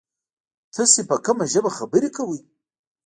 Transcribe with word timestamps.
تاسو 0.75 0.99
په 1.09 1.15
کومه 1.25 1.45
ژبه 1.53 1.71
خبري 1.77 2.09
کوی؟ 2.17 2.39